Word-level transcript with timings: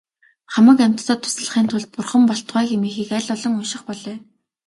Хамаг 0.53 0.77
амьтдад 0.85 1.19
туслахын 1.21 1.65
тулд 1.69 1.87
бурхан 1.93 2.23
болтугай 2.27 2.65
хэмээхийг 2.67 3.09
аль 3.17 3.31
олон 3.35 3.53
унших 3.59 3.81
болой. 3.89 4.17